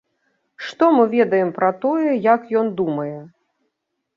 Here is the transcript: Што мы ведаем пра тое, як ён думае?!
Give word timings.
Што 0.67 0.87
мы 0.95 1.03
ведаем 1.17 1.51
пра 1.57 1.69
тое, 1.83 2.11
як 2.33 2.49
ён 2.63 2.67
думае?! 2.81 3.15